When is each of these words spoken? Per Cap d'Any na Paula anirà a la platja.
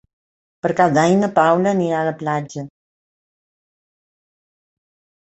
Per 0.65 0.71
Cap 0.79 0.95
d'Any 0.95 1.13
na 1.25 1.29
Paula 1.35 1.75
anirà 1.77 2.01
a 2.05 2.09
la 2.09 2.15
platja. 2.23 2.65